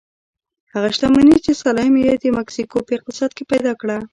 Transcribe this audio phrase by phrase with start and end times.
[0.73, 3.97] هغه شتمني چې سلایم د مکسیکو په اقتصاد کې پیدا کړه.